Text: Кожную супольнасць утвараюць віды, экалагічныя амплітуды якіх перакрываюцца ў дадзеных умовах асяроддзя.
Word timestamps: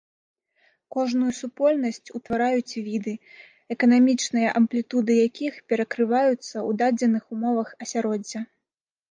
Кожную 0.93 1.33
супольнасць 1.39 1.99
утвараюць 2.19 2.79
віды, 2.87 3.13
экалагічныя 3.75 4.49
амплітуды 4.61 5.13
якіх 5.27 5.53
перакрываюцца 5.75 6.35
ў 6.39 6.81
дадзеных 6.83 7.23
умовах 7.39 7.69
асяроддзя. 7.87 8.39